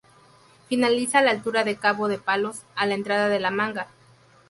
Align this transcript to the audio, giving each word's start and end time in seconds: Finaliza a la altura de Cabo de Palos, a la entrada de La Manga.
Finaliza 0.67 1.19
a 1.19 1.21
la 1.21 1.29
altura 1.29 1.63
de 1.63 1.75
Cabo 1.75 2.07
de 2.07 2.17
Palos, 2.17 2.63
a 2.75 2.87
la 2.87 2.95
entrada 2.95 3.29
de 3.29 3.39
La 3.39 3.51
Manga. 3.51 3.85